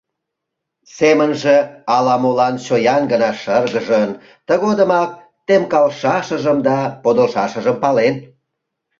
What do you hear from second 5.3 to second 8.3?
темкалшашыжым да подылшашыжым пален.